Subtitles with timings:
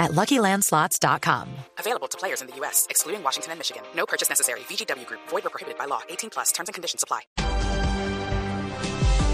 [0.00, 1.46] at LuckyLandSlots.com.
[1.78, 3.82] Available to players in the U.S., excluding Washington and Michigan.
[3.94, 4.60] No purchase necessary.
[4.68, 5.20] VGW Group.
[5.28, 6.00] Void or prohibited by law.
[6.08, 6.50] 18 plus.
[6.52, 7.20] Terms and conditions apply.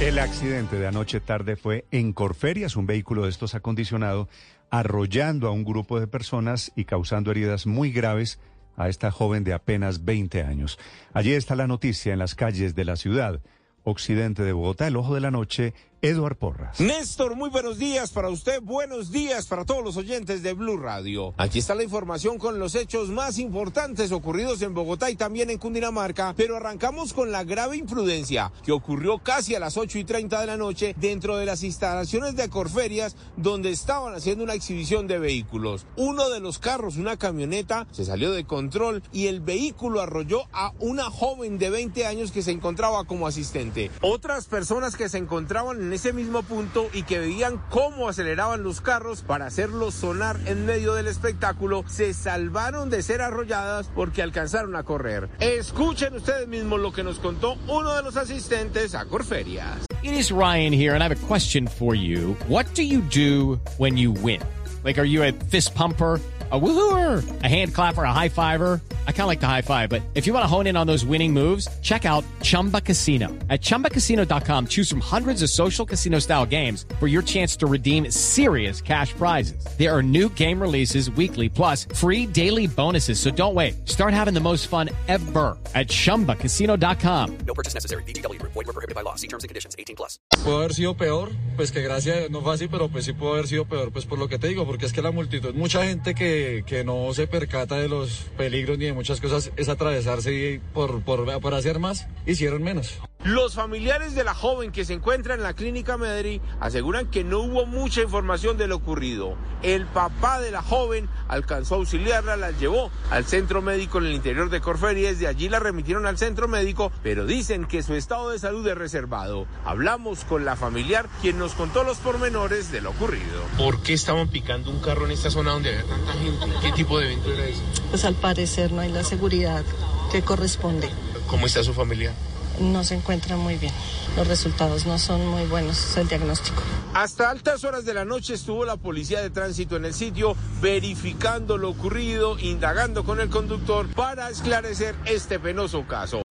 [0.00, 4.28] El accidente de anoche tarde fue en Corferias, un vehículo de estos acondicionado,
[4.68, 8.38] arrollando a un grupo de personas y causando heridas muy graves
[8.76, 10.78] a esta joven de apenas 20 años.
[11.14, 13.40] Allí está la noticia en las calles de la ciudad
[13.84, 15.72] occidente de Bogotá, el ojo de la noche,
[16.02, 16.78] Eduard Porras.
[16.78, 21.34] Néstor, muy buenos días para usted, buenos días para todos los oyentes de Blue Radio.
[21.36, 25.58] Aquí está la información con los hechos más importantes ocurridos en Bogotá y también en
[25.58, 30.40] Cundinamarca, pero arrancamos con la grave imprudencia que ocurrió casi a las 8 y 30
[30.40, 35.18] de la noche dentro de las instalaciones de Corferias donde estaban haciendo una exhibición de
[35.18, 35.86] vehículos.
[35.96, 40.72] Uno de los carros, una camioneta, se salió de control y el vehículo arrolló a
[40.78, 43.90] una joven de 20 años que se encontraba como asistente.
[44.02, 48.80] Otras personas que se encontraban en ese mismo punto y que veían cómo aceleraban los
[48.80, 54.74] carros para hacerlos sonar en medio del espectáculo, se salvaron de ser arrolladas porque alcanzaron
[54.74, 55.28] a correr.
[55.38, 59.86] Escuchen ustedes mismos lo que nos contó uno de los asistentes a Corferias.
[60.02, 62.36] It is Ryan here and I have a question for you.
[62.48, 64.40] What do you do when you win?
[64.84, 66.20] Like, are you a fist pumper?
[66.50, 68.80] a woohooer, a hand clapper, a high fiver.
[69.08, 70.86] I kind of like the high five, but if you want to hone in on
[70.86, 73.36] those winning moves, check out Chumba Casino.
[73.50, 78.12] At ChumbaCasino.com, choose from hundreds of social casino style games for your chance to redeem
[78.12, 79.66] serious cash prizes.
[79.76, 83.18] There are new game releases weekly, plus free daily bonuses.
[83.18, 83.88] So don't wait.
[83.88, 87.38] Start having the most fun ever at ChumbaCasino.com.
[87.38, 88.04] No purchase necessary.
[88.04, 88.40] BGW.
[88.42, 89.16] Void were prohibited by law.
[89.16, 89.74] See terms and conditions.
[89.76, 90.20] 18 plus.
[90.44, 93.48] Pudo haber sido peor, pues que gracias, no fue así, pero pues sí pudo haber
[93.48, 96.14] sido peor, pues por lo que te digo, porque es que la multitud, mucha gente
[96.14, 100.58] que que, no se percata de los peligros ni de muchas cosas es atravesarse y
[100.58, 102.98] por, por, por hacer más, hicieron menos.
[103.26, 107.40] Los familiares de la joven que se encuentra en la clínica Medri aseguran que no
[107.40, 109.34] hubo mucha información de lo ocurrido.
[109.64, 114.12] El papá de la joven alcanzó a auxiliarla, la llevó al centro médico en el
[114.12, 118.30] interior de Corferia, de allí la remitieron al centro médico, pero dicen que su estado
[118.30, 119.48] de salud es reservado.
[119.64, 123.42] Hablamos con la familiar, quien nos contó los pormenores de lo ocurrido.
[123.58, 126.46] ¿Por qué estaban picando un carro en esta zona donde había tanta gente?
[126.62, 127.62] ¿Qué tipo de evento era ese?
[127.90, 129.64] Pues al parecer no hay la seguridad
[130.12, 130.88] que corresponde.
[131.26, 132.14] ¿Cómo está su familia?
[132.60, 133.72] No se encuentra muy bien.
[134.16, 136.62] Los resultados no son muy buenos, el diagnóstico.
[136.94, 141.58] Hasta altas horas de la noche estuvo la policía de tránsito en el sitio verificando
[141.58, 146.22] lo ocurrido, indagando con el conductor para esclarecer este penoso caso.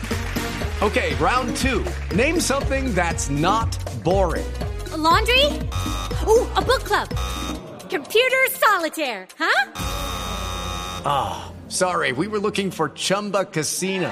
[0.81, 1.83] Okay, round two.
[2.15, 4.45] Name something that's not boring.
[4.97, 5.45] laundry?
[6.27, 7.09] Ooh, a book club.
[7.89, 9.71] Computer solitaire, huh?
[11.05, 12.11] Ah, oh, sorry.
[12.11, 14.11] We were looking for Chumba Casino.